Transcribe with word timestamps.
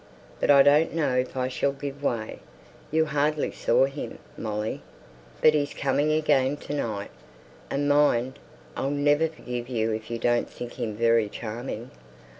But 0.39 0.49
I 0.49 0.63
don't 0.63 0.95
know 0.95 1.13
if 1.13 1.37
I 1.37 1.47
shall 1.47 1.73
give 1.73 2.01
way, 2.01 2.39
you 2.89 3.05
hardly 3.05 3.51
saw 3.51 3.85
him, 3.85 4.17
Molly, 4.35 4.81
but 5.41 5.53
he's 5.53 5.75
coming 5.75 6.11
again 6.11 6.57
to 6.57 6.73
night, 6.73 7.11
and 7.69 7.87
mind, 7.87 8.39
I'll 8.75 8.89
never 8.89 9.27
forgive 9.27 9.69
you 9.69 9.91
if 9.91 10.09
you 10.09 10.17
don't 10.17 10.49
think 10.49 10.79
him 10.79 10.95
very 10.95 11.29
charming. 11.29 11.91